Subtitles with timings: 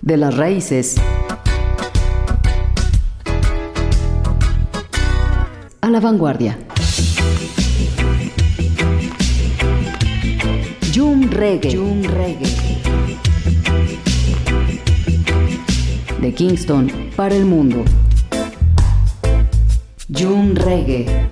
[0.00, 0.96] de las raíces
[5.80, 6.58] a la vanguardia.
[10.94, 11.70] Jum Reggae.
[12.02, 12.80] Reggae.
[16.20, 17.84] De Kingston para el mundo.
[20.08, 21.29] Jum Reggae.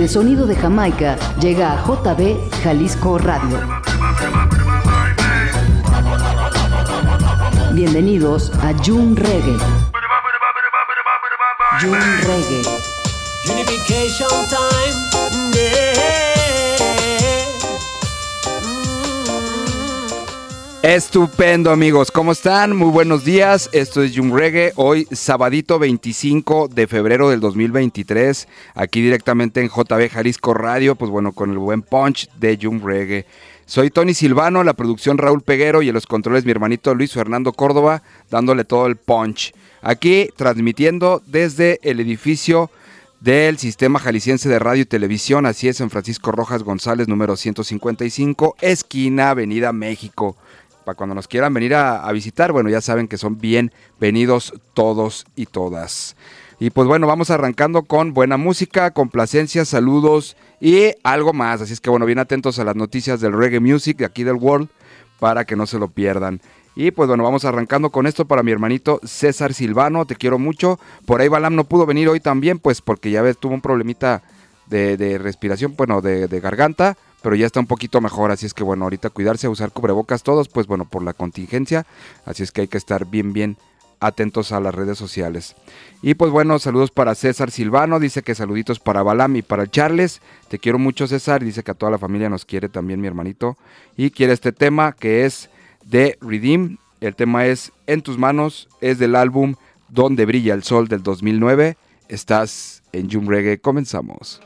[0.00, 3.58] El sonido de Jamaica llega a JB Jalisco Radio.
[7.74, 9.58] Bienvenidos a June Reggae.
[11.82, 12.62] June Reggae.
[13.52, 14.69] Unification time.
[20.90, 22.76] Estupendo amigos, ¿cómo están?
[22.76, 29.00] Muy buenos días, esto es Jung Reggae, hoy sabadito 25 de febrero del 2023, aquí
[29.00, 33.24] directamente en JB Jalisco Radio, pues bueno, con el buen punch de Jung Reggae.
[33.66, 37.52] Soy Tony Silvano, la producción Raúl Peguero y en los controles mi hermanito Luis Fernando
[37.52, 39.54] Córdoba, dándole todo el punch.
[39.82, 42.68] Aquí transmitiendo desde el edificio
[43.20, 48.56] del Sistema Jalisciense de Radio y Televisión, así es, en Francisco Rojas González, número 155,
[48.60, 50.36] esquina Avenida México
[50.84, 55.46] para cuando nos quieran venir a, visitar, bueno, ya saben que son bienvenidos todos y
[55.46, 56.16] todas.
[56.58, 61.62] Y pues bueno, vamos arrancando con buena música, complacencia, saludos y algo más.
[61.62, 64.36] Así es que bueno, bien atentos a las noticias del reggae music de aquí del
[64.36, 64.68] World
[65.18, 66.40] para que no se lo pierdan.
[66.76, 70.78] Y pues bueno, vamos arrancando con esto para mi hermanito César Silvano, te quiero mucho.
[71.06, 74.22] Por ahí Balam no pudo venir hoy también, pues porque ya ves, tuvo un problemita
[74.66, 78.84] de, respiración, bueno, de garganta pero ya está un poquito mejor, así es que bueno,
[78.84, 81.86] ahorita cuidarse, usar cubrebocas todos, pues bueno, por la contingencia,
[82.24, 83.56] así es que hay que estar bien, bien
[84.00, 85.54] atentos a las redes sociales.
[86.02, 90.22] Y pues bueno, saludos para César Silvano, dice que saluditos para Balam y para Charles,
[90.48, 93.56] te quiero mucho César, dice que a toda la familia nos quiere también mi hermanito,
[93.96, 95.50] y quiere este tema que es
[95.84, 99.54] de Redeem, el tema es En tus manos, es del álbum
[99.88, 101.76] Donde brilla el sol del 2009,
[102.08, 104.40] estás en Jum Reggae, comenzamos.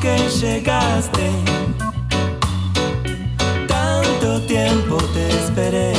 [0.00, 1.30] Llegaste.
[3.66, 5.92] Tanto tiempo te esperé.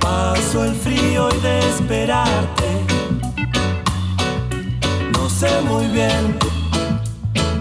[0.00, 2.68] Paso el frío y de esperarte.
[5.12, 6.38] No sé muy bien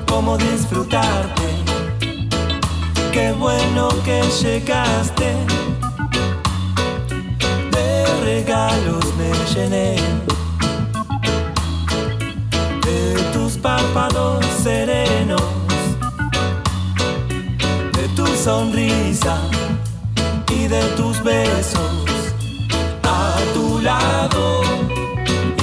[0.07, 1.47] cómo disfrutarte.
[3.11, 5.33] Qué bueno que llegaste.
[7.71, 9.95] De regalos me llené
[13.67, 15.41] párpados serenos,
[17.93, 19.41] de tu sonrisa
[20.49, 22.33] y de tus besos,
[23.03, 24.61] a tu lado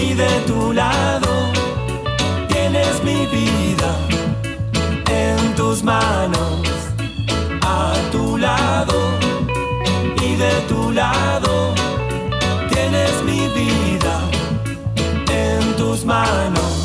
[0.00, 1.52] y de tu lado,
[2.48, 3.90] tienes mi vida
[5.08, 6.68] en tus manos,
[7.62, 8.98] a tu lado
[10.22, 11.74] y de tu lado,
[12.68, 14.20] tienes mi vida
[15.28, 16.83] en tus manos.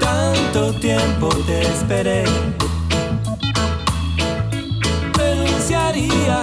[0.00, 2.24] Tanto tiempo te esperé.
[5.14, 6.40] Renunciaría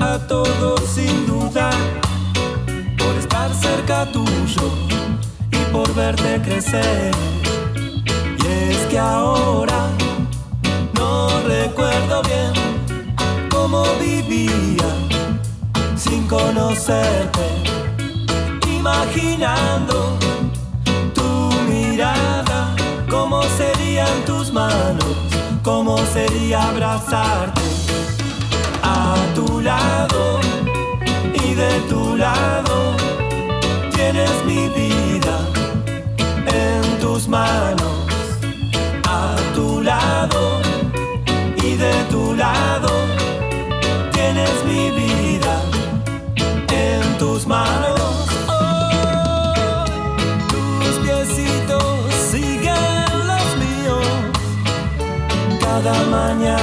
[0.00, 1.70] a todo sin duda
[2.98, 4.70] por estar cerca tuyo
[5.50, 7.14] y por verte crecer.
[8.38, 9.88] Y es que ahora
[10.94, 12.52] no recuerdo bien
[13.50, 14.88] cómo vivía
[15.96, 17.55] sin conocerte
[18.86, 20.16] imaginando
[21.12, 22.76] tu mirada,
[23.10, 25.16] cómo serían tus manos,
[25.64, 27.62] cómo sería abrazarte
[28.82, 30.38] a tu lado
[31.34, 32.94] y de tu lado.
[33.92, 35.36] Tienes mi vida
[36.46, 37.92] en tus manos,
[55.86, 56.55] cada mañana.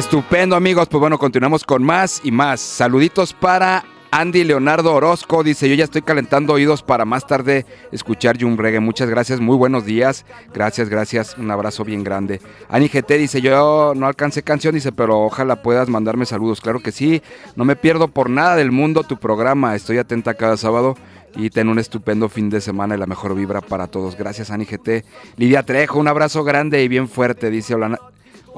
[0.00, 2.58] Estupendo amigos, pues bueno, continuamos con más y más.
[2.58, 8.40] Saluditos para Andy Leonardo Orozco, dice yo ya estoy calentando oídos para más tarde escuchar
[8.40, 8.80] Jum Reggae.
[8.80, 10.24] Muchas gracias, muy buenos días.
[10.54, 12.40] Gracias, gracias, un abrazo bien grande.
[12.70, 16.62] Ani GT dice yo no alcancé canción, dice pero ojalá puedas mandarme saludos.
[16.62, 17.20] Claro que sí,
[17.54, 20.96] no me pierdo por nada del mundo tu programa, estoy atenta cada sábado.
[21.36, 24.16] Y ten un estupendo fin de semana y la mejor vibra para todos.
[24.16, 25.04] Gracias, Ani GT.
[25.36, 27.76] Lidia Trejo, un abrazo grande y bien fuerte, dice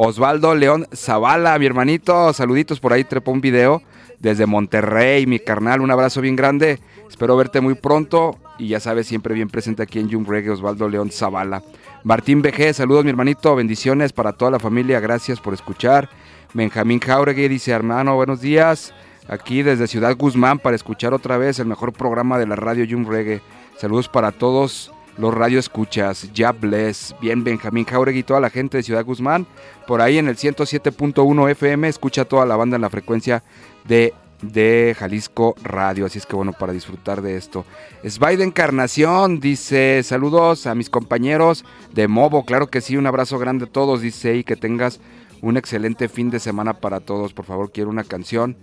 [0.04, 3.82] Osvaldo León Zavala, mi hermanito, saluditos por ahí, trepó un video
[4.19, 9.06] desde Monterrey, mi carnal, un abrazo bien grande, espero verte muy pronto y ya sabes,
[9.06, 11.62] siempre bien presente aquí en Jung Reggae, Osvaldo León Zavala.
[12.02, 16.10] Martín BG, saludos mi hermanito, bendiciones para toda la familia, gracias por escuchar.
[16.52, 18.93] Benjamín Jauregui dice, hermano, buenos días,
[19.28, 23.06] aquí desde Ciudad Guzmán para escuchar otra vez el mejor programa de la radio Jung
[23.06, 23.40] Reggae.
[23.78, 28.79] Saludos para todos los radio escuchas, ya bless, bien Benjamín Jauregui y toda la gente
[28.79, 29.47] de Ciudad Guzmán,
[29.87, 33.43] por ahí en el 107.1 FM, escucha toda la banda en la frecuencia
[33.85, 37.64] de, de Jalisco Radio, así es que bueno, para disfrutar de esto.
[38.09, 43.38] Svay de Encarnación dice, saludos a mis compañeros de Movo, claro que sí, un abrazo
[43.38, 45.00] grande a todos, dice, y que tengas
[45.43, 48.56] un excelente fin de semana para todos, por favor, quiero una canción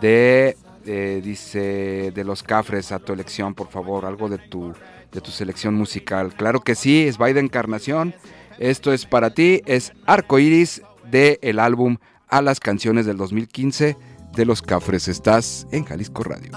[0.00, 0.56] de,
[0.86, 4.74] eh, dice, de los Cafres a tu elección, por favor, algo de tu
[5.12, 6.34] de tu selección musical.
[6.34, 8.14] Claro que sí, es de Encarnación.
[8.58, 11.96] Esto es para ti, es Arco Iris del el álbum
[12.28, 13.96] A las canciones del 2015
[14.34, 15.08] de Los Cafres.
[15.08, 16.52] Estás en Jalisco Radio.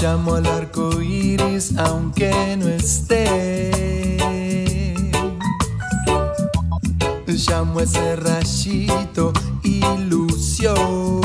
[0.00, 3.70] Llamo al arco iris aunque no esté.
[7.26, 9.32] Llamo a ese rayito
[9.62, 11.20] ilusión.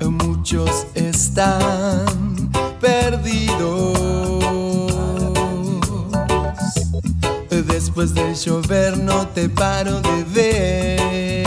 [0.00, 3.96] Muchos están perdidos.
[7.50, 11.46] Después de llover no te paro de ver.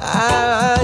[0.00, 0.75] Ah,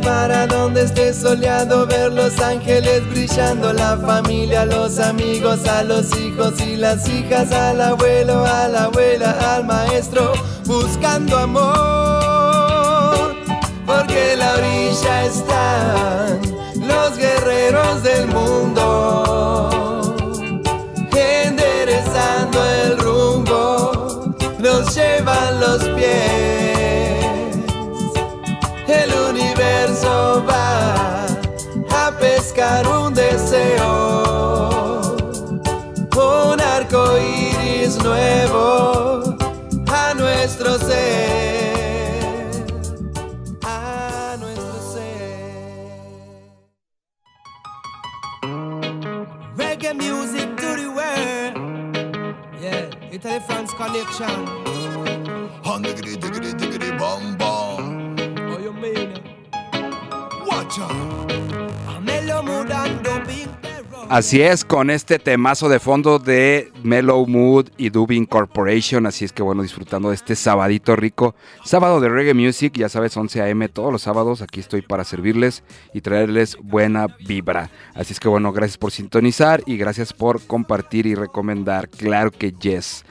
[0.00, 6.60] para donde esté soleado, ver los ángeles brillando, la familia, los amigos, a los hijos
[6.60, 10.32] y las hijas, al abuelo, a la abuela, al maestro,
[10.64, 11.66] buscando amor.
[13.86, 16.40] Porque la orilla están
[16.80, 20.14] los guerreros del mundo,
[21.14, 26.45] enderezando el rumbo, nos llevan los pies.
[38.06, 39.36] Nuevo
[39.88, 42.64] a nuestro ser,
[43.62, 45.80] a nuestro ser.
[49.56, 51.54] Reggae music to the world,
[52.62, 54.36] yeah, Italy France connection.
[55.82, 58.16] Diggity, diggity, diggity, bum, bum.
[58.50, 59.22] Oh, you mean it?
[64.08, 69.04] Así es, con este temazo de fondo de Mellow Mood y Dubin Corporation.
[69.04, 71.34] Así es que bueno, disfrutando de este sabadito rico.
[71.64, 73.68] Sábado de reggae music, ya sabes, 11 a.m.
[73.68, 74.42] todos los sábados.
[74.42, 77.70] Aquí estoy para servirles y traerles buena vibra.
[77.94, 81.88] Así es que bueno, gracias por sintonizar y gracias por compartir y recomendar.
[81.88, 83.04] Claro que yes.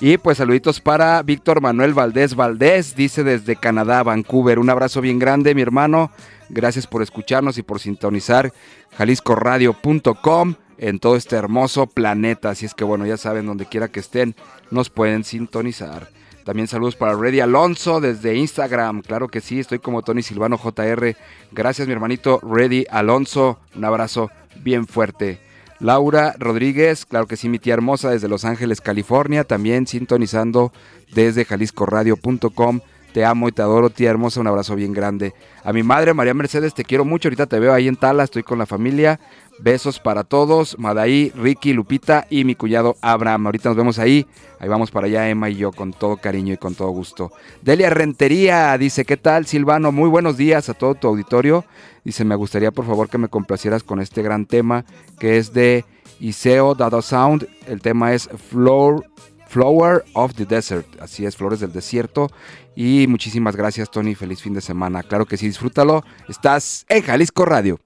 [0.00, 4.58] Y pues saluditos para Víctor Manuel Valdés Valdés, dice desde Canadá, Vancouver.
[4.58, 6.10] Un abrazo bien grande, mi hermano.
[6.48, 8.52] Gracias por escucharnos y por sintonizar
[8.98, 12.50] jaliscoradio.com en todo este hermoso planeta.
[12.50, 14.34] Así es que bueno, ya saben, donde quiera que estén,
[14.70, 16.08] nos pueden sintonizar.
[16.44, 19.02] También saludos para Reddy Alonso desde Instagram.
[19.02, 21.16] Claro que sí, estoy como Tony Silvano JR.
[21.52, 23.60] Gracias, mi hermanito Reddy Alonso.
[23.76, 25.51] Un abrazo bien fuerte.
[25.82, 29.42] Laura Rodríguez, claro que sí, mi tía hermosa desde Los Ángeles, California.
[29.42, 30.72] También sintonizando
[31.12, 32.80] desde jaliscoradio.com
[33.12, 34.40] te amo y te adoro, tía hermosa.
[34.40, 35.34] Un abrazo bien grande.
[35.64, 37.28] A mi madre, María Mercedes, te quiero mucho.
[37.28, 39.20] Ahorita te veo ahí en Tala, estoy con la familia.
[39.62, 40.76] Besos para todos.
[40.78, 43.46] Madaí, Ricky, Lupita y mi cuñado Abraham.
[43.46, 44.26] Ahorita nos vemos ahí.
[44.58, 47.30] Ahí vamos para allá, Emma y yo, con todo cariño y con todo gusto.
[47.62, 49.92] Delia Rentería dice: ¿Qué tal, Silvano?
[49.92, 51.64] Muy buenos días a todo tu auditorio.
[52.04, 54.84] Dice: Me gustaría, por favor, que me complacieras con este gran tema
[55.20, 55.84] que es de
[56.18, 57.46] Iseo Dado Sound.
[57.66, 60.86] El tema es Flower of the Desert.
[61.00, 62.30] Así es, Flores del Desierto.
[62.74, 64.16] Y muchísimas gracias, Tony.
[64.16, 65.04] Feliz fin de semana.
[65.04, 66.04] Claro que sí, disfrútalo.
[66.28, 67.78] Estás en Jalisco Radio.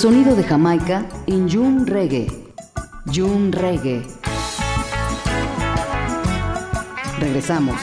[0.00, 2.26] Sonido de Jamaica en Jun Reggae.
[3.14, 4.02] Jun Reggae.
[7.18, 7.78] Regresamos.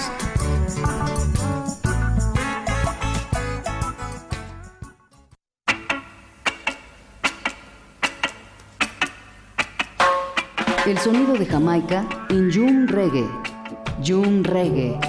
[10.88, 13.30] El sonido de Jamaica en Jun Reggae.
[14.04, 15.00] Jun Reggae.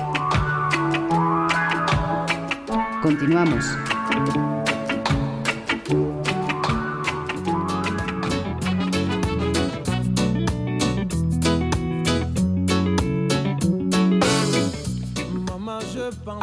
[3.00, 3.64] Continuamos.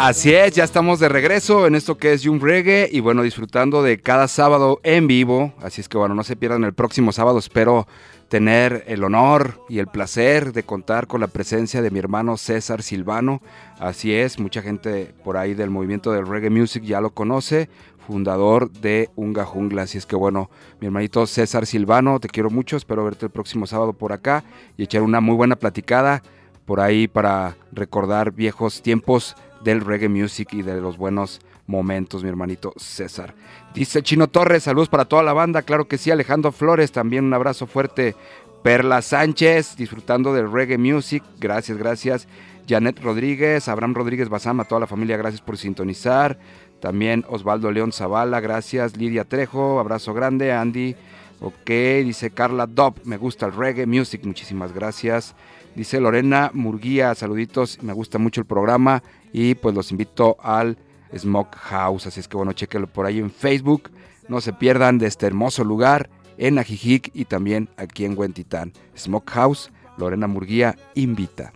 [0.07, 3.81] Así es, ya estamos de regreso en esto que es Jung Reggae y bueno, disfrutando
[3.81, 5.51] de cada sábado en vivo.
[5.63, 7.39] Así es que bueno, no se pierdan el próximo sábado.
[7.39, 7.87] Espero
[8.29, 12.83] tener el honor y el placer de contar con la presencia de mi hermano César
[12.83, 13.41] Silvano.
[13.79, 17.67] Así es, mucha gente por ahí del movimiento del reggae music ya lo conoce,
[18.05, 19.81] fundador de Unga Jungla.
[19.81, 23.65] Así es que bueno, mi hermanito César Silvano, te quiero mucho, espero verte el próximo
[23.65, 24.43] sábado por acá
[24.77, 26.21] y echar una muy buena platicada
[26.65, 29.35] por ahí para recordar viejos tiempos
[29.65, 33.33] del reggae music y de los buenos momentos, mi hermanito César.
[33.73, 37.33] Dice Chino Torres, saludos para toda la banda, claro que sí, Alejandro Flores, también un
[37.33, 38.15] abrazo fuerte.
[38.63, 42.27] Perla Sánchez, disfrutando del reggae music, gracias, gracias.
[42.67, 46.39] Janet Rodríguez, Abraham Rodríguez Bazama, toda la familia, gracias por sintonizar.
[46.79, 48.97] También Osvaldo León Zavala, gracias.
[48.97, 50.51] Lidia Trejo, abrazo grande.
[50.51, 50.95] Andy,
[51.41, 51.69] ok.
[52.03, 55.35] Dice Carla Dobb, me gusta el reggae music, muchísimas gracias.
[55.75, 60.77] Dice Lorena Murguía, saluditos, me gusta mucho el programa y pues los invito al
[61.15, 62.07] Smoke House.
[62.07, 63.91] Así es que bueno, chequenlo por ahí en Facebook.
[64.29, 68.71] No se pierdan de este hermoso lugar en Ajijic y también aquí en Huentitán.
[68.97, 71.51] Smoke House, Lorena Murguía invita.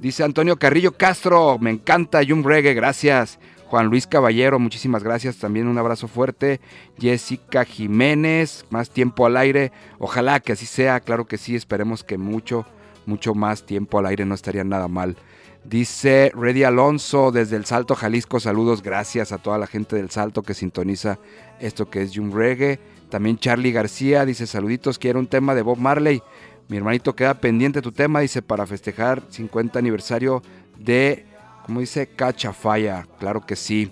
[0.00, 3.38] Dice Antonio Carrillo Castro, me encanta Jum Reggae, gracias.
[3.66, 5.36] Juan Luis Caballero, muchísimas gracias.
[5.36, 6.60] También un abrazo fuerte.
[6.98, 9.70] Jessica Jiménez, más tiempo al aire.
[10.00, 12.66] Ojalá que así sea, claro que sí, esperemos que mucho,
[13.06, 15.16] mucho más tiempo al aire no estaría nada mal.
[15.64, 20.42] Dice Reddy Alonso desde el Salto Jalisco, saludos, gracias a toda la gente del Salto
[20.42, 21.18] que sintoniza
[21.60, 22.78] esto que es Jum Reggae.
[23.10, 26.22] También Charlie García dice saluditos, quiero un tema de Bob Marley.
[26.68, 30.40] Mi hermanito queda pendiente tu tema, dice, para festejar 50 aniversario
[30.78, 31.26] de,
[31.66, 33.08] como dice, Cachafaya.
[33.18, 33.90] Claro que sí.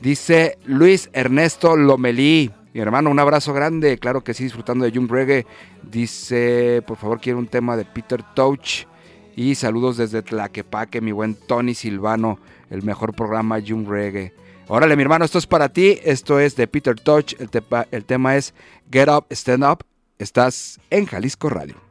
[0.00, 2.50] Dice Luis Ernesto Lomelí.
[2.78, 3.98] Mi hermano, un abrazo grande.
[3.98, 5.46] Claro que sí, disfrutando de Jump Reggae.
[5.82, 8.86] Dice, por favor, quiero un tema de Peter Touch.
[9.34, 12.38] Y saludos desde Tlaquepaque, mi buen Tony Silvano,
[12.70, 14.32] el mejor programa Jump Reggae.
[14.68, 15.98] Órale, mi hermano, esto es para ti.
[16.04, 17.34] Esto es de Peter Touch.
[17.40, 17.50] El,
[17.90, 18.54] el tema es
[18.92, 19.84] Get Up, Stand Up.
[20.16, 21.87] Estás en Jalisco Radio.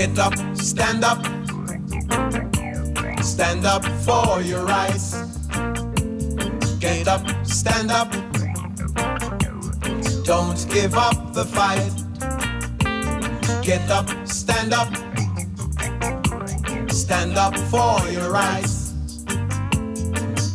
[0.00, 1.22] Get up, stand up,
[3.22, 5.14] stand up for your rights.
[6.78, 8.10] Get up, stand up,
[10.24, 11.92] don't give up the fight.
[13.62, 14.88] Get up, stand up,
[16.90, 18.92] stand up for your rights.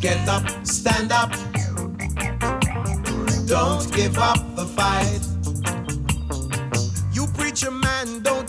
[0.01, 1.29] Get up, stand up,
[3.45, 5.34] don't give up the fight.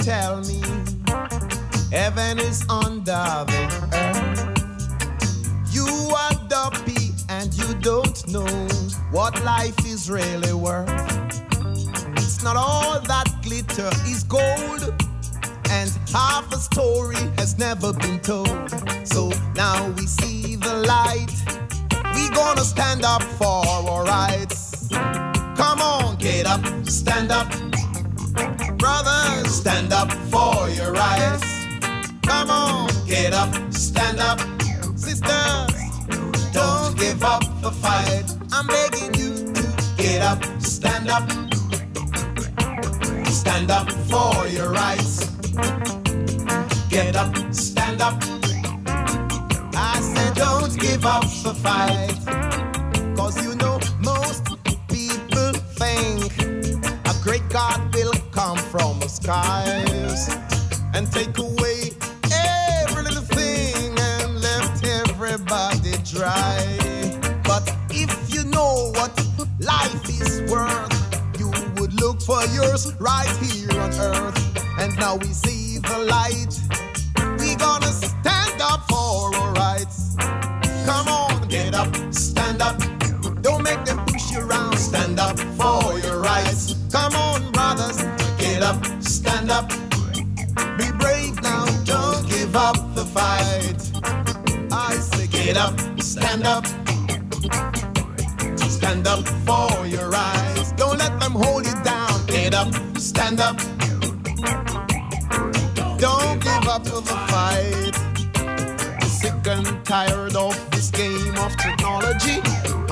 [0.06, 0.62] Tell me
[1.90, 4.38] heaven is under the earth.
[5.72, 8.68] You are dumpy and you don't know
[9.10, 10.88] what life is really worth.
[12.18, 14.94] It's not all that glitter is gold,
[15.70, 18.70] and half a story has never been told.
[19.02, 21.34] So now we see the light.
[22.14, 24.86] We gonna stand up for our rights.
[25.56, 27.50] Come on, get up, stand up.
[28.78, 31.66] Brothers, stand up for your rights.
[32.22, 34.40] Come on, get up, stand up.
[34.96, 35.90] Sisters,
[36.52, 38.24] don't give up the fight.
[38.52, 39.62] I'm begging you to
[39.96, 41.28] get up, stand up.
[43.26, 45.26] Stand up for your rights.
[46.90, 48.22] Get up, stand up.
[49.74, 52.16] I said, don't give up the fight.
[53.16, 54.44] Cause you know, most
[54.88, 56.32] people think
[57.06, 57.85] a great God
[59.28, 61.90] and take away
[62.32, 66.62] every little thing and left everybody dry.
[67.42, 69.10] But if you know what
[69.58, 74.78] life is worth, you would look for yours right here on earth.
[74.78, 76.60] And now we see the light.
[77.40, 77.92] We gonna
[103.16, 103.56] stand up.
[105.98, 107.94] Don't give up to the fight.
[109.04, 112.40] Sick and tired of this game of technology.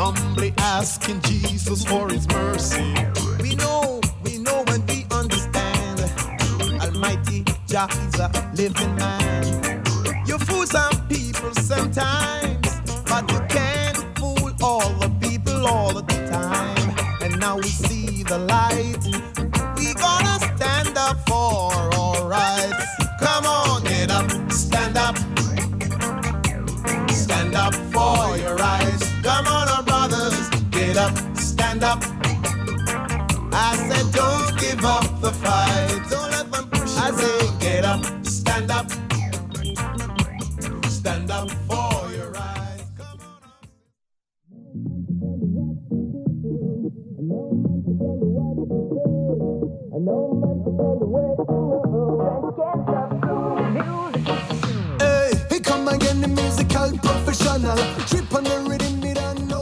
[0.00, 2.94] Humbly asking Jesus for his mercy.
[3.42, 6.00] We know, we know and we understand.
[6.80, 9.82] Almighty Jah is a living man.
[10.26, 12.43] You fool some people sometimes,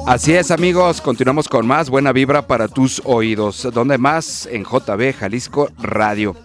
[0.06, 3.66] Así es amigos, continuamos con más buena vibra para tus oídos.
[3.72, 4.46] ¿Dónde más?
[4.46, 6.36] En JB Jalisco Radio.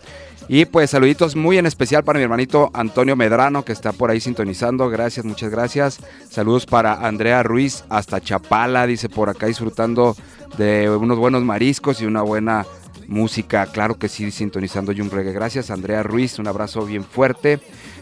[0.50, 4.22] Y pues saluditos muy en especial para mi hermanito Antonio Medrano que está por ahí
[4.22, 4.90] sintonizando.
[4.90, 6.00] Gracias, muchas gracias.
[6.30, 10.16] Saludos para Andrea Ruiz hasta Chapala, dice por acá disfrutando
[10.58, 12.66] de unos buenos mariscos y una buena
[13.08, 13.66] música.
[13.66, 15.34] Claro que sí, sintonizando Jun Reggae.
[15.34, 17.60] Gracias Andrea Ruiz, un abrazo bien fuerte.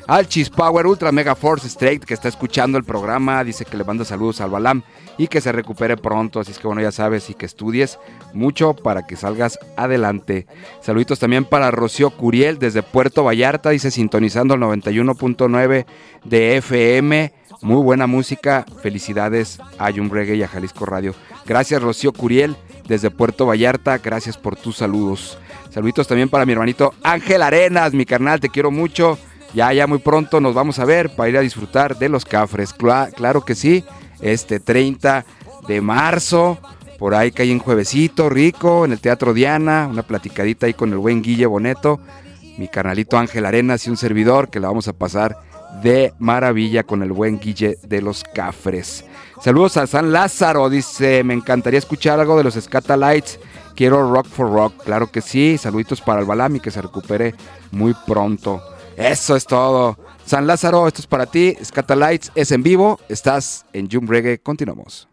[0.07, 3.83] Al Chis Power Ultra Mega Force Straight que está escuchando el programa, dice que le
[3.83, 4.83] manda saludos al Balam
[5.17, 6.39] y que se recupere pronto.
[6.39, 7.97] Así es que bueno, ya sabes y que estudies
[8.31, 10.45] mucho para que salgas adelante.
[10.81, 15.85] Saluditos también para Rocío Curiel desde Puerto Vallarta, dice sintonizando el 91.9
[16.23, 17.33] de FM.
[17.61, 18.63] Muy buena música.
[18.83, 21.15] Felicidades a Jun Reggae y a Jalisco Radio.
[21.47, 22.55] Gracias Rocío Curiel
[22.87, 23.97] desde Puerto Vallarta.
[23.97, 25.39] Gracias por tus saludos.
[25.71, 29.17] Saluditos también para mi hermanito Ángel Arenas, mi carnal, te quiero mucho.
[29.55, 32.75] Ya, ya muy pronto nos vamos a ver para ir a disfrutar de los cafres.
[32.77, 33.85] Cla- claro que sí,
[34.21, 35.25] este 30
[35.67, 36.57] de marzo,
[36.99, 40.91] por ahí que hay un juevesito rico en el Teatro Diana, una platicadita ahí con
[40.91, 41.99] el buen Guille Boneto,
[42.57, 45.37] mi carnalito Ángel Arenas y un servidor que la vamos a pasar
[45.81, 49.05] de maravilla con el buen Guille de los Cafres.
[49.41, 53.39] Saludos a San Lázaro, dice, me encantaría escuchar algo de los Scatalites.
[53.75, 55.57] Quiero rock for rock, claro que sí.
[55.57, 57.35] Saluditos para el Balami que se recupere
[57.71, 58.61] muy pronto.
[58.97, 59.97] Eso es todo.
[60.25, 61.55] San Lázaro, esto es para ti.
[61.63, 62.99] Scatalites es en vivo.
[63.09, 64.39] Estás en Jump Reggae.
[64.39, 65.07] Continuamos.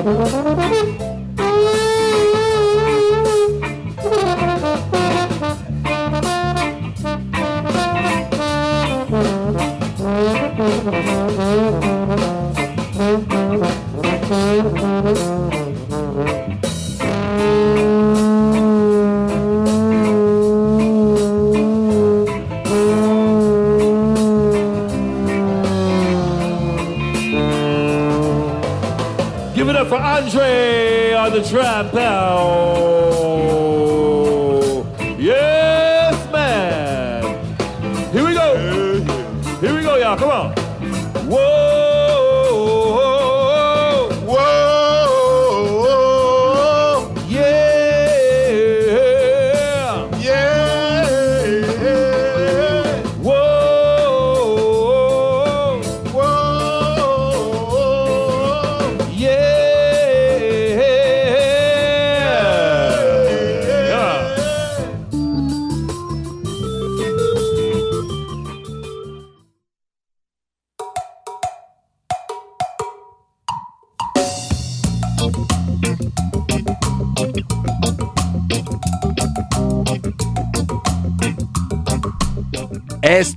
[0.00, 0.49] ありがと。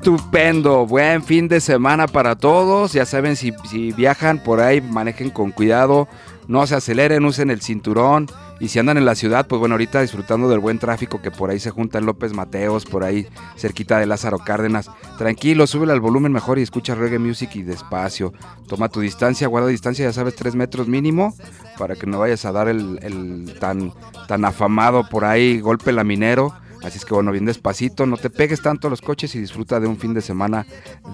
[0.03, 2.91] Estupendo, buen fin de semana para todos.
[2.91, 3.53] Ya saben, si,
[3.95, 6.09] viajan por ahí, manejen con cuidado,
[6.49, 8.27] no se aceleren, usen el cinturón.
[8.59, 11.51] Y si andan en la ciudad, pues bueno, ahorita disfrutando del buen tráfico que por
[11.51, 14.91] ahí se junta en López Mateos, por ahí cerquita de Lázaro Cárdenas.
[15.17, 18.33] Tranquilo, súbele al volumen mejor y escucha reggae music y despacio.
[18.67, 21.33] Toma tu distancia, guarda distancia, ya sabes, tres metros mínimo,
[21.77, 23.93] para que no vayas a dar el, el tan,
[24.27, 28.61] tan afamado por ahí golpe laminero Así es que bueno, bien despacito, no te pegues
[28.61, 30.65] tanto a los coches y disfruta de un fin de semana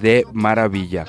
[0.01, 1.05] de maravilla.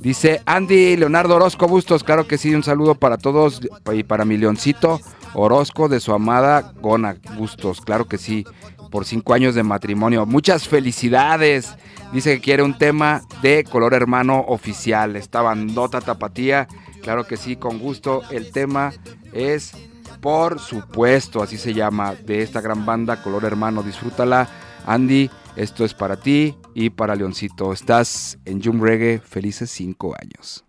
[0.00, 3.60] Dice Andy Leonardo Orozco Bustos, claro que sí, un saludo para todos
[3.92, 5.00] y para mi leoncito
[5.34, 8.44] Orozco de su amada Gona Bustos, claro que sí,
[8.90, 10.26] por cinco años de matrimonio.
[10.26, 11.74] Muchas felicidades.
[12.12, 16.66] Dice que quiere un tema de color hermano oficial, esta bandota tapatía,
[17.02, 18.22] claro que sí, con gusto.
[18.30, 18.92] El tema
[19.32, 19.74] es
[20.20, 23.82] por supuesto, así se llama, de esta gran banda Color Hermano.
[23.82, 24.48] Disfrútala,
[24.86, 25.30] Andy.
[25.56, 27.72] Esto es para ti y para Leoncito.
[27.72, 30.64] Estás en Jum Reggae, felices cinco años.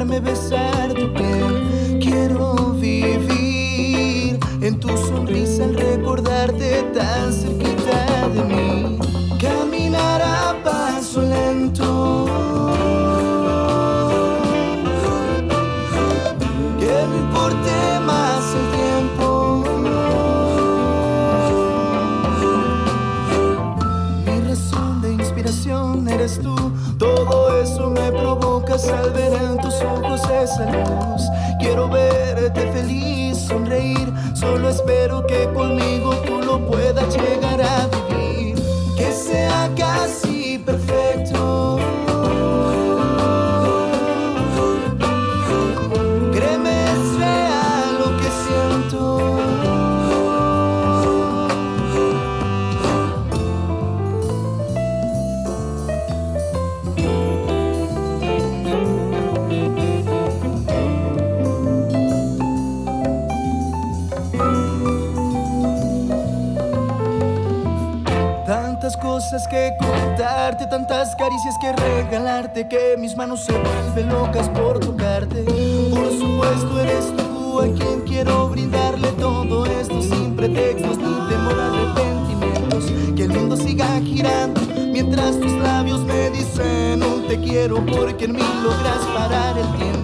[0.00, 2.00] dejarme besar tu piel.
[2.00, 5.49] Quiero vivir en tu sonrisa.
[31.58, 34.99] Quiero verte feliz, sonreír, solo espero.
[72.68, 75.44] Que mis manos se vuelven locas por tocarte.
[75.90, 81.66] Por supuesto eres tú a quien quiero brindarle todo esto sin pretextos ni temor a
[81.68, 82.84] arrepentimientos.
[83.16, 84.60] Que el mundo siga girando
[84.92, 89.99] mientras tus labios me dicen no te quiero porque en mí logras parar el tiempo.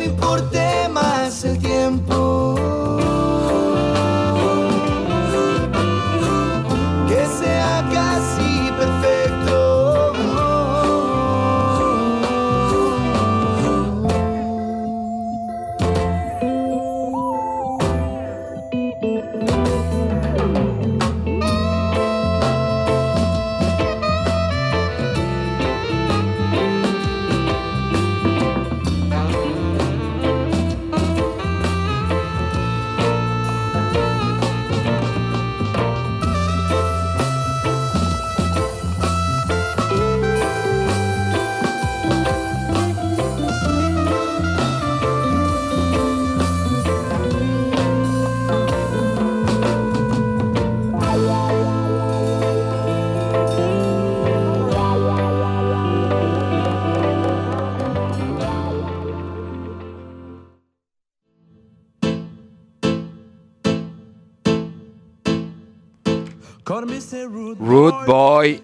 [0.00, 0.59] me importe.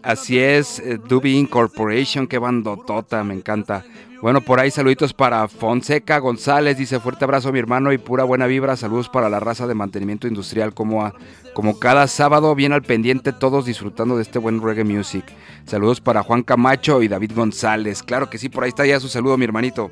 [0.02, 3.85] Así es, eh, Doobie Incorporation, qué bandotota, me encanta.
[4.22, 8.24] Bueno, por ahí saluditos para Fonseca González, dice fuerte abrazo a mi hermano y pura
[8.24, 11.12] buena vibra, saludos para la raza de mantenimiento industrial, como,
[11.54, 15.24] como cada sábado, bien al pendiente, todos disfrutando de este buen reggae music.
[15.66, 19.09] Saludos para Juan Camacho y David González, claro que sí, por ahí está ya su
[19.09, 19.90] saludo, mi hermanito.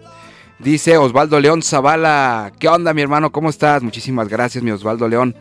[0.59, 3.33] Dice Osvaldo León Zavala, ¿qué onda mi hermano?
[3.33, 3.83] ¿Cómo estás?
[3.83, 5.35] Muchísimas gracias mi Osvaldo León.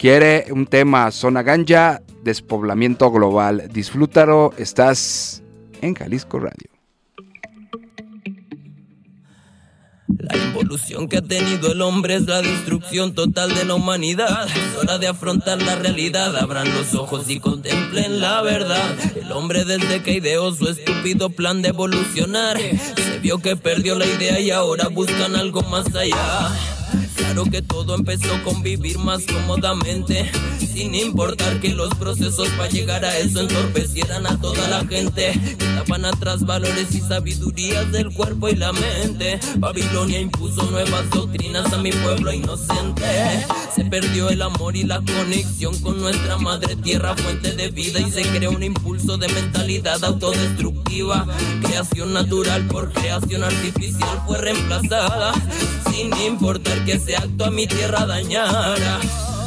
[0.00, 3.68] Quiere un tema, zona ganja, despoblamiento global.
[3.70, 5.42] Disfrútalo, estás
[5.82, 6.70] en Jalisco Radio.
[10.06, 14.48] La involución que ha tenido el hombre es la destrucción total de la humanidad.
[14.48, 16.34] Es hora de afrontar la realidad.
[16.34, 18.96] Abran los ojos y contemplen la verdad.
[19.16, 24.06] El hombre desde que ideó su estúpido plan de evolucionar, se vio que perdió la
[24.06, 26.79] idea y ahora buscan algo más allá.
[27.30, 33.04] Claro que todo empezó con vivir más cómodamente, sin importar que los procesos para llegar
[33.04, 35.38] a eso entorpecieran a toda la gente.
[35.56, 39.38] Quedaban atrás valores y sabidurías del cuerpo y la mente.
[39.58, 43.46] Babilonia impuso nuevas doctrinas a mi pueblo inocente.
[43.74, 48.10] Se perdió el amor y la conexión con nuestra madre tierra, fuente de vida, y
[48.10, 51.26] se creó un impulso de mentalidad autodestructiva.
[51.62, 55.32] Creación natural por creación artificial fue reemplazada,
[55.90, 58.98] sin importar que ese acto a mi tierra dañara.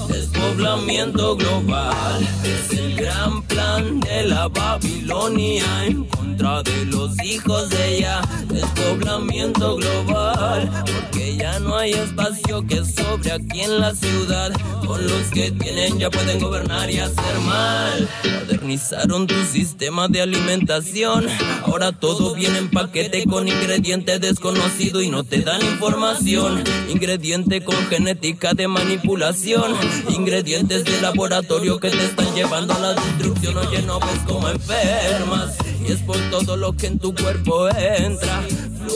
[0.08, 7.98] Despoblamiento global es el gran plan de la Babilonia en contra de los hijos de
[7.98, 8.22] ella.
[8.48, 14.52] Despoblamiento global porque ya no hay espacio que sobre aquí en la ciudad.
[14.86, 18.10] Con los que tienen ya pueden gobernar y hacer mal.
[18.24, 21.26] Modernizaron tu sistema de alimentación.
[21.66, 26.64] Ahora todo viene en paquete con ingrediente desconocido y no te dan información.
[26.90, 29.74] Ingrediente con genética de manipulación.
[30.10, 33.58] Ingredientes de laboratorio que te están llevando a la destrucción.
[33.58, 35.56] Oye, no ves como enfermas.
[35.86, 38.44] Y es por todo lo que en tu cuerpo entra.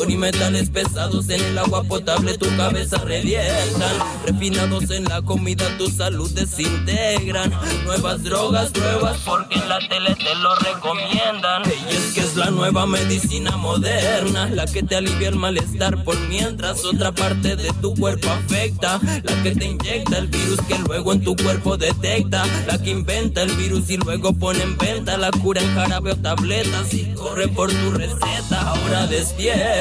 [0.08, 3.92] Y metales pesados en el agua potable, tu cabeza revientan.
[4.26, 7.52] Refinados en la comida, tu salud desintegran.
[7.84, 11.64] Nuevas drogas, pruebas, porque en la tele te lo recomiendan.
[11.66, 16.18] Y es que es la nueva medicina moderna, la que te alivia el malestar por
[16.30, 19.02] mientras otra parte de tu cuerpo afecta.
[19.24, 22.46] La que te inyecta el virus que luego en tu cuerpo detecta.
[22.66, 26.16] La que inventa el virus y luego pone en venta la cura en jarabe o
[26.16, 26.94] tabletas.
[26.94, 29.77] Y corre por tu receta, ahora despierta.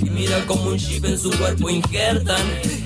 [0.00, 2.40] Y mira como un chip en su cuerpo injertan.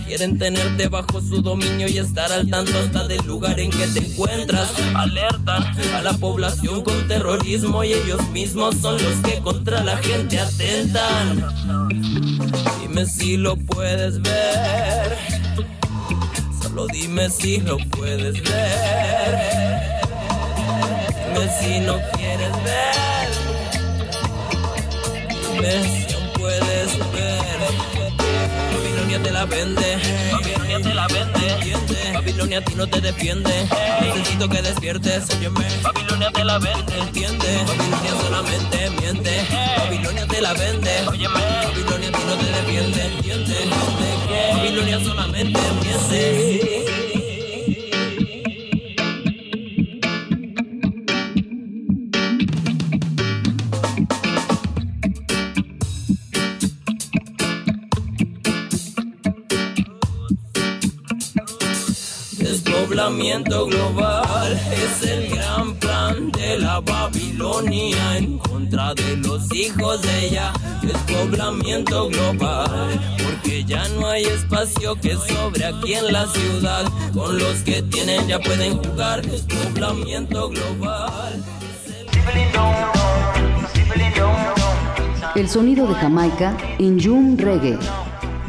[0.07, 4.01] Quieren tenerte bajo su dominio y estar al tanto hasta del lugar en que te
[4.01, 4.71] encuentras.
[4.95, 5.65] Alertan
[5.95, 11.47] a la población con terrorismo y ellos mismos son los que contra la gente atentan.
[12.81, 15.17] Dime si lo puedes ver.
[16.63, 20.03] Solo dime si lo puedes ver.
[21.35, 22.93] Dime si no quieres ver.
[25.53, 26.02] Dime
[29.13, 29.99] Babilonia te la vende,
[30.33, 33.69] Babilonia te la vende, Babilonia a ti no te defiende.
[34.01, 35.67] Necesito que despiertes, óyeme.
[35.83, 37.65] Babilonia te la vende, entiende.
[37.67, 39.47] Babilonia solamente miente.
[39.77, 41.41] Babilonia te la vende, óyeme.
[41.67, 43.57] Babilonia a ti no te defiende, entiende.
[44.55, 47.12] Babilonia solamente miente.
[63.03, 70.27] Despoblamiento global es el gran plan de la Babilonia en contra de los hijos de
[70.27, 70.53] ella.
[70.83, 76.85] Despoblamiento global, porque ya no hay espacio que sobre aquí en la ciudad.
[77.13, 79.21] Con los que tienen ya pueden jugar.
[79.27, 81.43] Despoblamiento global.
[85.35, 87.79] El sonido de Jamaica en June Reggae.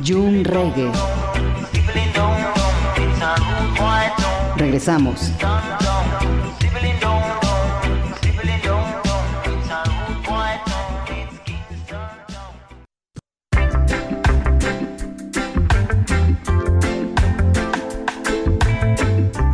[0.06, 0.92] June Reggae.
[4.74, 5.32] Regresamos.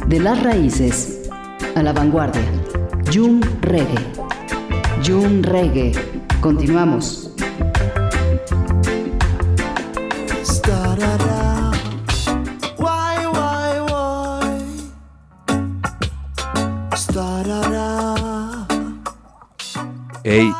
[0.08, 1.30] De las raíces
[1.76, 2.42] a la vanguardia.
[3.14, 3.88] Jung Reggae.
[5.06, 5.92] Jung Reggae.
[6.40, 7.30] Continuamos.
[20.32, 20.54] Hey,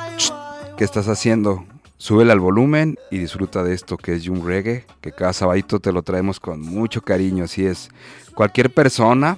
[0.78, 1.64] ¿qué estás haciendo?
[1.98, 5.92] Súbele al volumen y disfruta de esto que es Jung Reggae, que cada sabadito te
[5.92, 7.92] lo traemos con mucho cariño, así es.
[8.34, 9.38] Cualquier persona,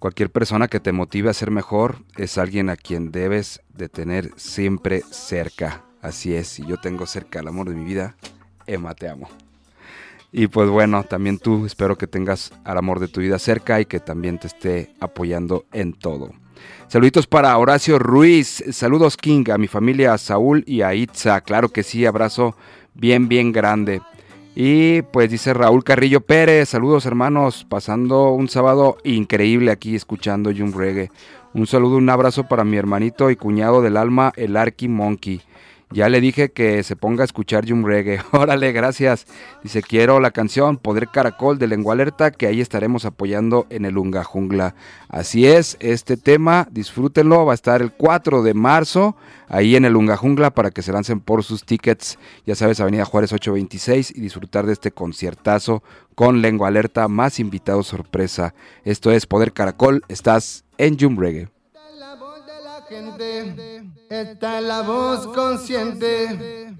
[0.00, 4.32] Cualquier persona que te motive a ser mejor es alguien a quien debes de tener
[4.34, 5.84] siempre cerca.
[6.02, 8.16] Así es, si yo tengo cerca el amor de mi vida,
[8.66, 9.28] Emma, te amo.
[10.32, 13.86] Y pues bueno, también tú espero que tengas al amor de tu vida cerca y
[13.86, 16.32] que también te esté apoyando en todo.
[16.88, 21.68] Saluditos para Horacio Ruiz, saludos King, a mi familia, a Saúl y a Itza, claro
[21.68, 22.54] que sí, abrazo
[22.94, 24.02] bien, bien grande.
[24.54, 30.72] Y pues dice Raúl Carrillo Pérez, saludos hermanos, pasando un sábado increíble aquí escuchando Jum
[30.72, 31.10] Reggae.
[31.54, 35.42] Un saludo, un abrazo para mi hermanito y cuñado del alma, el Arky Monkey.
[35.92, 38.20] Ya le dije que se ponga a escuchar Jum Reggae.
[38.32, 39.26] Órale, gracias.
[39.62, 43.96] Dice, quiero la canción Poder Caracol de Lengua Alerta, que ahí estaremos apoyando en el
[43.96, 44.74] Unga Jungla.
[45.08, 49.16] Así es, este tema, disfrútenlo, va a estar el 4 de marzo,
[49.48, 52.18] ahí en el Unga Jungla, para que se lancen por sus tickets.
[52.44, 55.84] Ya sabes, Avenida Juárez 826 y disfrutar de este conciertazo
[56.16, 58.54] con Lengua Alerta, más invitados sorpresa.
[58.82, 61.55] Esto es Poder Caracol, estás en Jum Reggae.
[62.88, 66.74] Gente, esta es la voz consciente.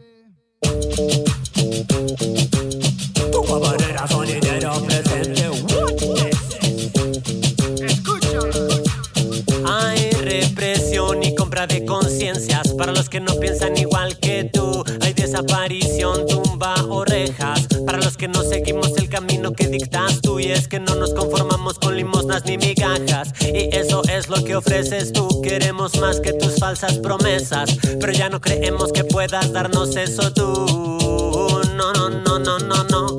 [3.32, 5.50] Tu camarera sonidera presente.
[9.64, 14.84] Hay represión y compra de conciencias para los que no piensan igual que tú.
[15.00, 17.65] Hay desaparición, tumba orejas
[18.16, 20.40] que no seguimos el camino que dictas tú.
[20.40, 23.32] Y es que no nos conformamos con limosnas ni migajas.
[23.40, 25.40] Y eso es lo que ofreces tú.
[25.42, 27.76] Queremos más que tus falsas promesas.
[28.00, 30.42] Pero ya no creemos que puedas darnos eso tú.
[31.76, 33.18] No, no, no, no, no, no.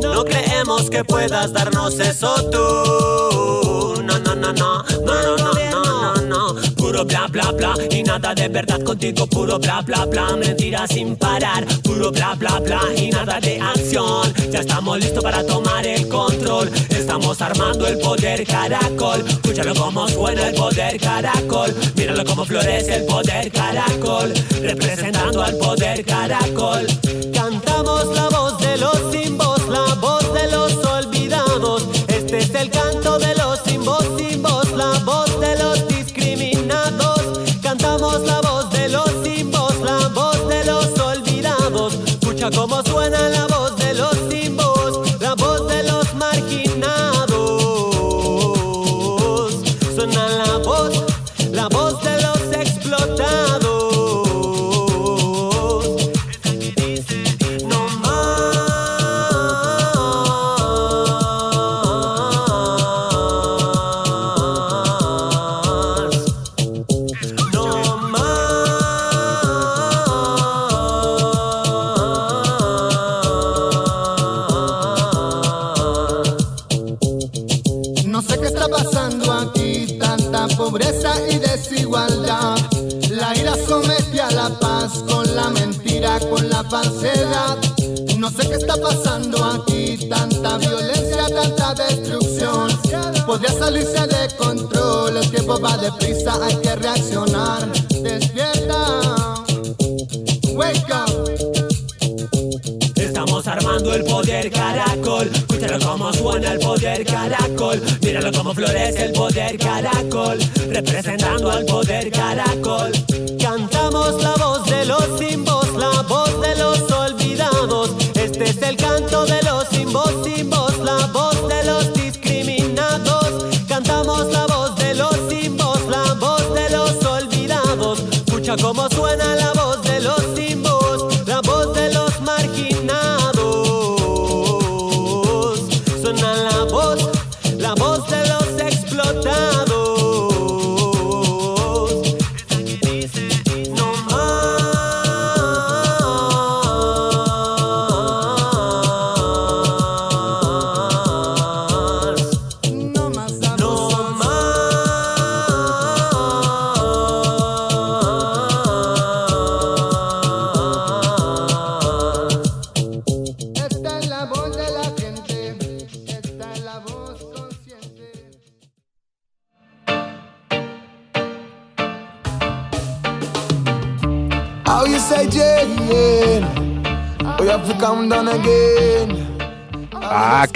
[0.00, 4.02] No creemos que puedas darnos eso tú.
[4.02, 6.65] No, no, no, no, no, no, no, no, no.
[6.86, 9.26] Puro bla bla bla y nada de verdad contigo.
[9.26, 11.66] Puro bla bla bla, mentira sin parar.
[11.82, 14.32] Puro bla bla bla y nada de acción.
[14.52, 16.70] Ya estamos listos para tomar el control.
[16.88, 19.20] Estamos armando el poder caracol.
[19.26, 21.74] Escúchalo como suena el poder caracol.
[21.96, 24.32] Míralo como florece el poder caracol.
[24.62, 26.86] Representando al poder caracol.
[27.34, 30.15] Cantamos la voz de los sin voz, la voz
[42.56, 42.85] como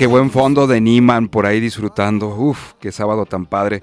[0.00, 2.28] qué buen fondo de Niman por ahí disfrutando.
[2.28, 3.82] Uf, qué sábado tan padre.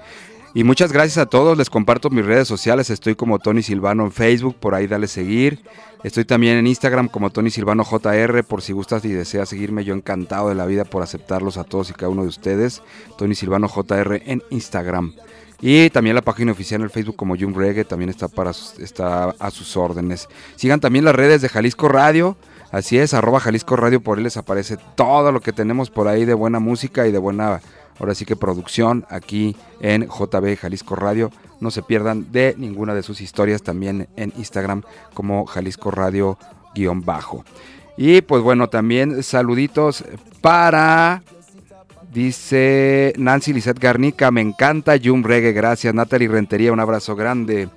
[0.55, 4.11] Y muchas gracias a todos, les comparto mis redes sociales, estoy como Tony Silvano en
[4.11, 5.61] Facebook, por ahí dale seguir.
[6.03, 9.93] Estoy también en Instagram como Tony Silvano JR, por si gustas y deseas seguirme, yo
[9.93, 12.82] encantado de la vida por aceptarlos a todos y cada uno de ustedes.
[13.20, 15.13] Tony Silvano JR en Instagram.
[15.61, 19.36] Y también la página oficial en el Facebook como Jung Reggae también está, para, está
[19.38, 20.28] a sus órdenes.
[20.55, 22.38] Sigan también las redes de Jalisco Radio.
[22.72, 26.26] Así es, arroba Jalisco Radio, por ahí les aparece todo lo que tenemos por ahí
[26.26, 27.61] de buena música y de buena,
[27.99, 31.32] ahora sí que producción aquí en JB Jalisco Radio.
[31.59, 36.38] No se pierdan de ninguna de sus historias también en Instagram como Jalisco Radio
[36.76, 37.45] guion bajo.
[37.95, 40.03] Y pues bueno, también saluditos
[40.41, 41.24] para
[42.13, 45.93] Dice Nancy Lizette Garnica, me encanta Jum Reggae, gracias.
[45.93, 47.70] Natalie Rentería, un abrazo grande.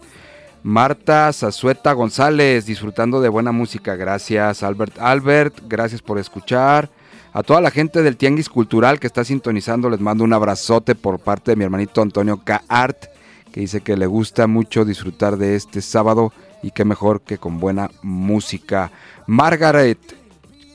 [0.62, 4.62] Marta Zazueta González, disfrutando de buena música, gracias.
[4.62, 6.90] Albert Albert, gracias por escuchar.
[7.32, 11.18] A toda la gente del Tianguis Cultural que está sintonizando, les mando un abrazote por
[11.18, 12.62] parte de mi hermanito Antonio K.
[12.68, 13.04] Art,
[13.52, 16.32] que dice que le gusta mucho disfrutar de este sábado
[16.62, 18.90] y qué mejor que con buena música.
[19.26, 19.98] Margaret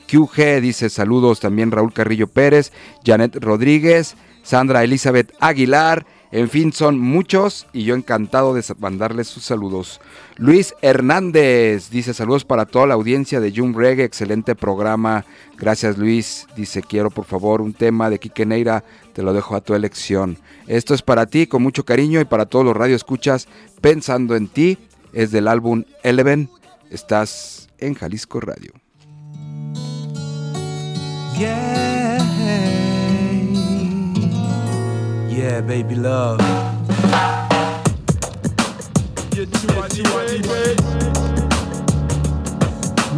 [0.07, 2.71] QG dice saludos también Raúl Carrillo Pérez,
[3.05, 9.43] Janet Rodríguez, Sandra Elizabeth Aguilar, en fin, son muchos y yo encantado de mandarles sus
[9.45, 10.01] saludos.
[10.37, 15.25] Luis Hernández dice saludos para toda la audiencia de Jum Reggae, excelente programa.
[15.57, 19.61] Gracias Luis, dice quiero por favor un tema de Quique Neira, te lo dejo a
[19.61, 20.37] tu elección.
[20.67, 23.47] Esto es para ti con mucho cariño y para todos los radioescuchas,
[23.81, 24.77] pensando en ti,
[25.13, 26.49] es del álbum Eleven,
[26.89, 28.73] estás en Jalisco Radio.
[35.35, 36.39] Yeah, baby love.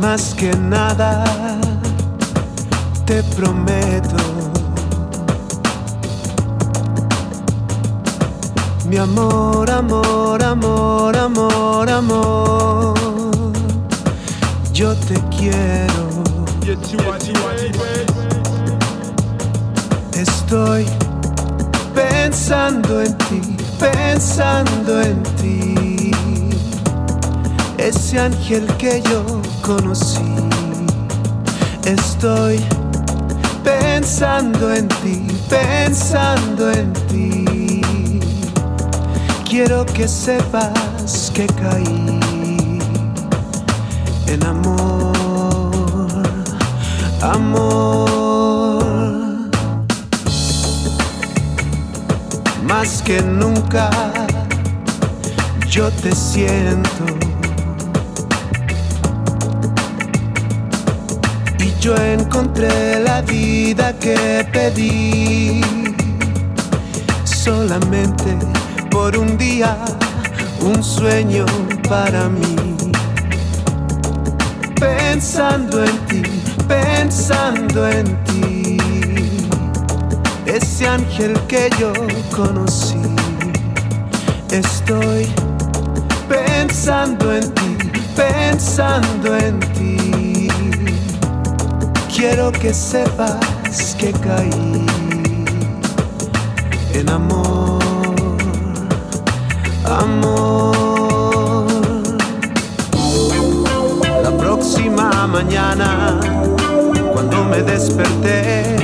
[0.02, 1.24] Más que nada,
[3.06, 4.18] te prometo.
[8.90, 12.98] Mi amor, amor, amor, amor, amor.
[14.74, 16.08] Yo te quiero.
[20.14, 20.86] Estoy
[21.98, 23.42] pensando en ti,
[23.80, 26.12] pensando en ti.
[27.78, 29.24] Ese ángel que yo
[29.62, 30.22] conocí.
[31.86, 32.64] Estoy
[33.64, 38.20] pensando en ti, pensando en ti.
[39.50, 42.80] Quiero que sepas que caí
[44.28, 44.87] en amor.
[53.08, 53.90] Que nunca
[55.70, 57.06] yo te siento.
[61.58, 65.62] Y yo encontré la vida que pedí.
[67.24, 68.38] Solamente
[68.92, 69.78] por un día,
[70.60, 71.46] un sueño
[71.88, 72.76] para mí.
[74.76, 76.38] Pensando en ti
[76.68, 78.78] pensando en ti,
[80.46, 81.94] ese ángel que yo
[82.36, 82.97] conocí.
[84.58, 85.28] Estoy
[86.28, 87.78] pensando en ti,
[88.16, 90.48] pensando en ti.
[92.12, 94.84] Quiero que sepas que caí
[96.94, 97.84] en amor,
[99.86, 101.68] amor.
[104.24, 106.20] La próxima mañana
[107.14, 108.76] cuando me desperté,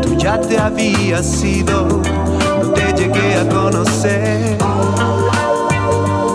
[0.00, 2.00] tú ya te habías ido,
[2.96, 4.58] llegué a conocer.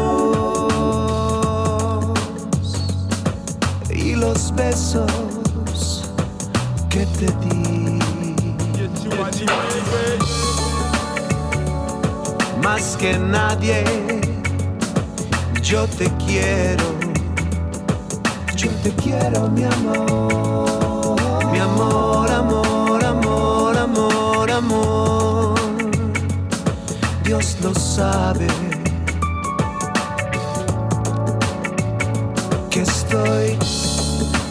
[3.89, 6.03] y los besos
[6.89, 7.59] que te di.
[12.63, 13.83] Más que nadie
[15.69, 16.83] yo te quiero,
[18.55, 20.58] yo te quiero, mi amor.
[24.59, 25.55] Amor.
[27.23, 28.47] Dios lo sabe.
[32.69, 33.57] Que estoy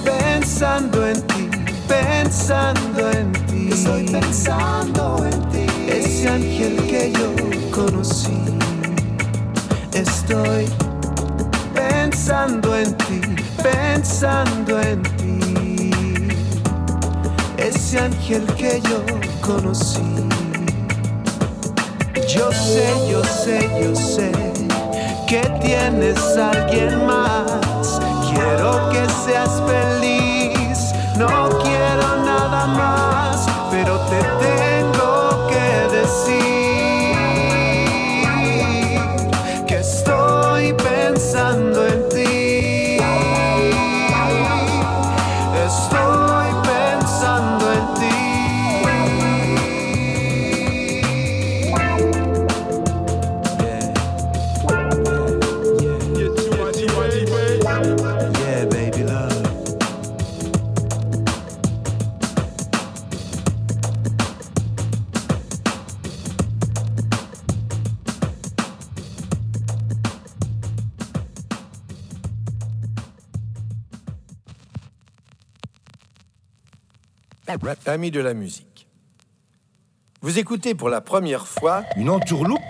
[0.04, 1.48] pensando en ti,
[1.86, 3.68] pensando en ti.
[3.70, 5.66] Estoy pensando en ti.
[5.88, 7.30] Ese ángel que yo
[7.70, 8.40] conocí.
[9.92, 10.64] Estoy
[11.74, 13.20] pensando en ti,
[13.62, 15.90] pensando en ti.
[17.58, 19.17] Ese ángel que yo
[19.48, 19.72] Yo
[22.52, 24.30] sé, yo sé, yo sé
[25.26, 27.98] que tienes a alguien más.
[28.28, 34.67] Quiero que seas feliz, no quiero nada más, pero te tengo
[77.88, 78.86] Amis de la musique,
[80.20, 82.60] vous écoutez pour la première fois une entourloupe?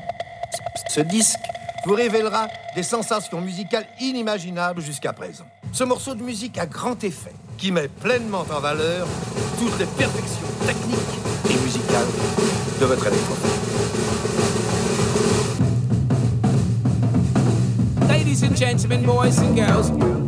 [0.91, 1.41] Ce disque
[1.85, 2.47] vous révélera
[2.77, 5.45] des sensations musicales inimaginables jusqu'à présent.
[5.73, 9.09] Ce morceau de musique à grand effet, qui met pleinement en valeur
[9.59, 12.07] toutes les perfections techniques et musicales
[12.81, 13.51] de votre électrophone.
[18.09, 20.28] Ladies and gentlemen, boys and girls.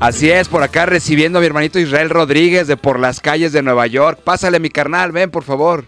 [0.00, 3.60] Así es, por acá recibiendo a mi hermanito Israel Rodríguez de por las calles de
[3.60, 4.18] Nueva York.
[4.24, 5.84] Pásale mi carnal, ven por favor.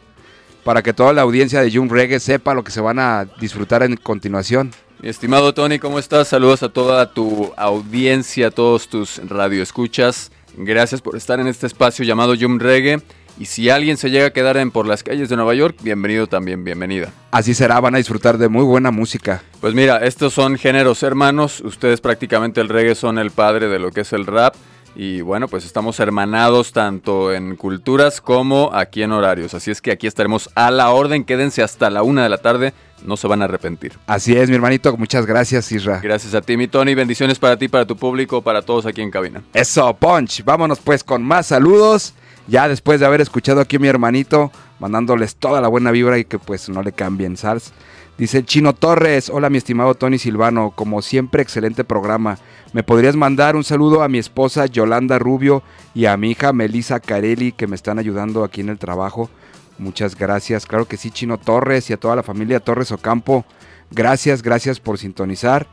[0.64, 3.82] Para que toda la audiencia de Jung Reggae sepa lo que se van a disfrutar
[3.82, 4.70] en continuación.
[5.00, 6.28] Mi estimado Tony, ¿cómo estás?
[6.28, 10.30] Saludos a toda tu audiencia, a todos tus radioescuchas.
[10.58, 13.00] Gracias por estar en este espacio llamado Jung Reggae.
[13.38, 16.26] Y si alguien se llega a quedar en por las calles de Nueva York, bienvenido
[16.26, 17.10] también, bienvenida.
[17.30, 19.42] Así será, van a disfrutar de muy buena música.
[19.60, 23.90] Pues mira, estos son géneros hermanos, ustedes prácticamente el reggae son el padre de lo
[23.90, 24.54] que es el rap.
[24.94, 29.54] Y bueno, pues estamos hermanados tanto en culturas como aquí en horarios.
[29.54, 31.24] Así es que aquí estaremos a la orden.
[31.24, 32.74] Quédense hasta la una de la tarde.
[33.06, 33.94] No se van a arrepentir.
[34.06, 34.94] Así es, mi hermanito.
[34.98, 36.00] Muchas gracias, Isra.
[36.00, 36.94] Gracias a ti, mi Tony.
[36.94, 39.42] Bendiciones para ti, para tu público, para todos aquí en cabina.
[39.54, 40.44] Eso, Punch.
[40.44, 42.14] Vámonos pues con más saludos.
[42.48, 46.24] Ya después de haber escuchado aquí a mi hermanito, mandándoles toda la buena vibra y
[46.24, 47.72] que pues no le cambien, SARS.
[48.18, 52.38] Dice Chino Torres, hola mi estimado Tony Silvano, como siempre excelente programa.
[52.72, 55.62] ¿Me podrías mandar un saludo a mi esposa Yolanda Rubio
[55.94, 59.30] y a mi hija Melisa Carelli que me están ayudando aquí en el trabajo?
[59.78, 63.44] Muchas gracias, claro que sí Chino Torres y a toda la familia Torres Ocampo.
[63.90, 65.66] Gracias, gracias por sintonizar.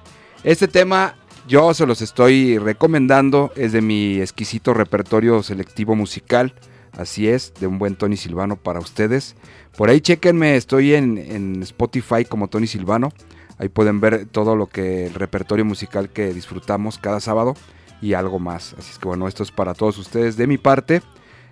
[0.43, 1.15] Este tema
[1.49, 6.53] yo se los estoy recomendando, es de mi exquisito repertorio selectivo musical.
[6.91, 9.35] Así es, de un buen Tony Silvano para ustedes.
[9.75, 13.11] Por ahí chequenme, estoy en, en, Spotify como Tony Silvano.
[13.57, 17.55] Ahí pueden ver todo lo que el repertorio musical que disfrutamos cada sábado
[17.99, 18.75] y algo más.
[18.77, 21.01] Así es que bueno, esto es para todos ustedes de mi parte.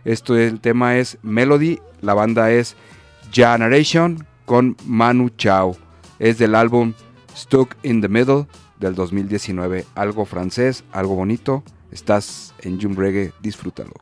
[0.05, 2.75] Esto el tema es Melody, la banda es
[3.31, 5.75] Generation con Manu Chao.
[6.19, 6.93] Es del álbum
[7.35, 8.45] Stuck in the Middle
[8.79, 9.85] del 2019.
[9.95, 11.63] Algo francés, algo bonito.
[11.91, 13.93] Estás en Jum Reggae, disfrútalo.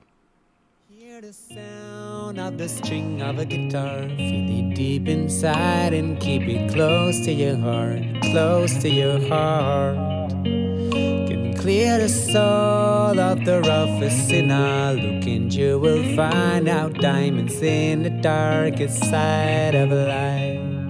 [2.37, 4.07] of the string of a guitar.
[4.17, 8.01] Feel it deep inside and keep it close to your heart,
[8.31, 9.95] close to your heart.
[10.43, 14.93] Can clear the soul of the roughest sinner.
[14.93, 20.84] Look and you will find out diamonds in the darkest side of life.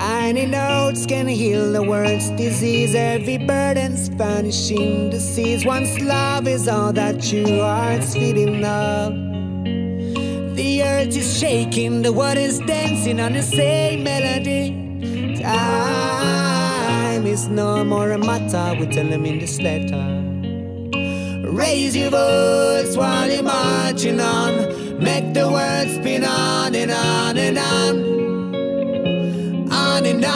[0.00, 2.94] Tiny notes can heal the world's disease.
[2.94, 5.66] Every burden's vanishing seas.
[5.66, 9.12] Once love is all that your heart's feeding up.
[10.56, 15.36] The earth is shaking, the water is dancing on the same melody.
[15.42, 20.02] Time is no more a matter, we tell them in this letter.
[21.46, 24.98] Raise your voice while you're marching on.
[24.98, 28.39] Make the world spin on and on and on.
[30.00, 30.32] On and on.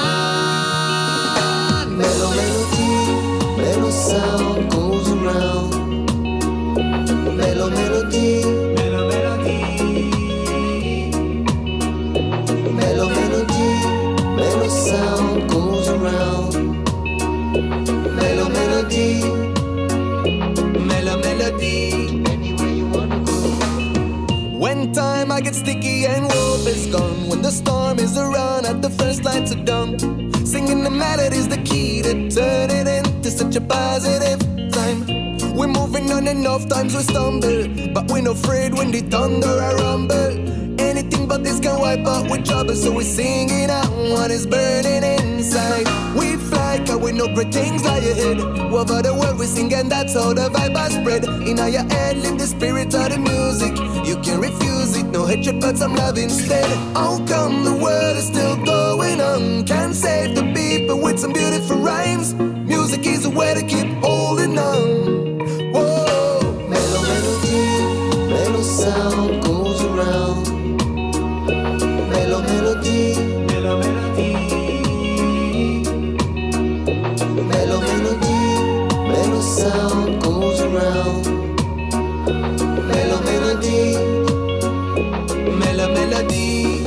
[1.97, 5.74] Mellow melody, mellow sound goes around.
[25.35, 27.29] I get sticky and hope is gone.
[27.29, 29.99] When the storm is around at the first lights are done.
[30.47, 34.39] Singing the melody's the key to turn it into such a positive
[34.71, 35.01] time.
[35.57, 37.67] We're moving on enough times we stumble.
[37.93, 40.81] But we're not afraid when the thunder I rumble.
[40.81, 42.77] Anything but this can wipe out with trouble.
[42.77, 45.89] So we're singing out what is burning inside.
[46.15, 46.64] We fly,
[46.99, 48.39] cause we great things lie ahead.
[48.71, 51.25] Whatever the world we sing, and that's how the vibe has spread.
[51.25, 53.75] In your head, live the spirit of the music.
[54.07, 56.67] You can refuse it, no hatred, but some love instead.
[56.95, 59.65] How come the world is still going on?
[59.65, 62.35] Can't save the people with some beautiful rhymes.
[62.35, 65.14] Music is a way to keep holding on.
[79.55, 81.23] Sound goes around.
[82.91, 83.95] Mellow melody.
[85.61, 86.83] Mellow melody.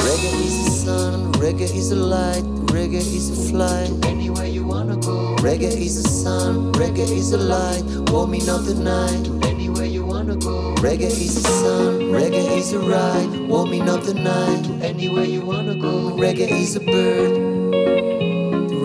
[0.00, 3.90] Reggae is the sun, reggae is the light, reggae is the flight.
[4.06, 5.36] Anywhere you wanna go.
[5.40, 9.24] Reggae is the sun, reggae is the light, warming up the night.
[9.44, 10.74] Anywhere you wanna go.
[10.76, 14.64] Reggae is the sun, reggae is the ride, warming up the night.
[14.82, 16.16] Anywhere you wanna go.
[16.16, 17.32] Reggae is a bird,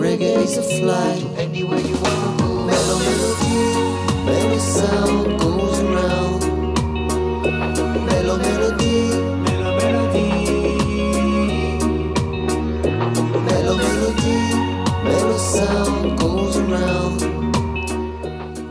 [0.02, 1.22] reggae is a flight.
[1.38, 1.80] Anywhere
[16.80, 17.35] world.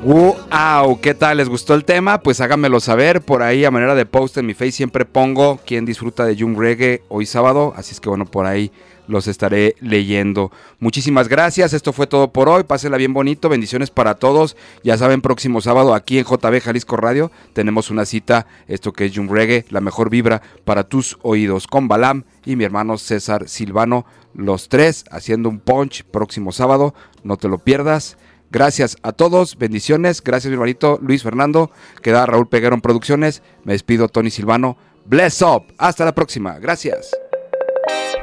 [0.05, 1.37] Wow, ¿qué tal?
[1.37, 2.19] ¿Les gustó el tema?
[2.19, 4.73] Pues háganmelo saber por ahí a manera de post en mi face.
[4.73, 7.73] Siempre pongo quién disfruta de Jung Reggae hoy sábado.
[7.75, 8.71] Así es que bueno, por ahí
[9.07, 10.51] los estaré leyendo.
[10.77, 11.73] Muchísimas gracias.
[11.73, 12.65] Esto fue todo por hoy.
[12.65, 13.49] Pásenla bien bonito.
[13.49, 14.55] Bendiciones para todos.
[14.83, 18.45] Ya saben, próximo sábado aquí en JB Jalisco Radio tenemos una cita.
[18.67, 21.65] Esto que es Jung Reggae, la mejor vibra para tus oídos.
[21.65, 24.05] Con Balam y mi hermano César Silvano.
[24.35, 26.93] Los tres haciendo un punch próximo sábado.
[27.23, 28.19] No te lo pierdas.
[28.55, 30.23] Gracias a todos, bendiciones.
[30.23, 31.71] Gracias, mi hermanito Luis Fernando.
[32.01, 33.43] Queda Raúl Peguero en Producciones.
[33.65, 34.77] Me despido, Tony Silvano.
[35.03, 35.73] Bless up.
[35.77, 36.57] Hasta la próxima.
[36.57, 37.11] Gracias.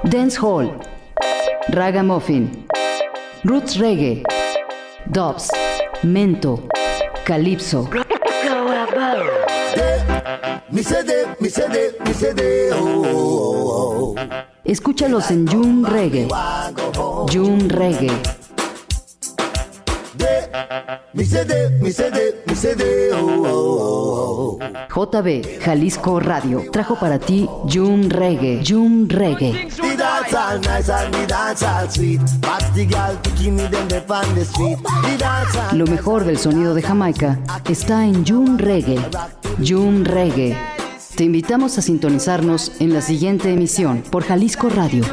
[0.04, 0.72] Dance Hall,
[1.68, 2.66] Ragamuffin,
[3.44, 4.22] Roots Reggae,
[5.04, 5.50] Dobbs,
[6.02, 6.66] Mento,
[7.26, 7.90] Calypso.
[14.64, 16.26] Escúchalos en June Reggae.
[17.30, 18.41] June Reggae.
[24.94, 28.62] JB Jalisco Radio trajo para ti June Reggae.
[28.66, 29.68] June Reggae.
[35.72, 39.00] Lo mejor del sonido de Jamaica está en June Reggae.
[39.66, 40.56] June Reggae.
[41.16, 45.04] Te invitamos a sintonizarnos en la siguiente emisión por Jalisco Radio.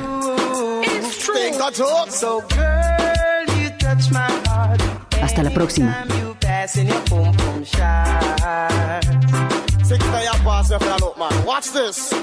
[5.29, 6.05] Hasta la próxima.
[11.45, 12.18] Watch this.